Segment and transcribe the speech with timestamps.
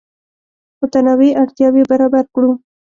[0.81, 2.51] متنوع اړتیاوې برابر کړو.